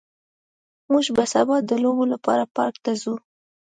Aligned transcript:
موږ 0.91 1.05
به 1.15 1.23
سبا 1.33 1.55
د 1.69 1.71
لوبو 1.83 2.03
لپاره 2.13 2.43
پارک 2.55 2.75
ته 2.85 2.91
ځو 3.01 3.13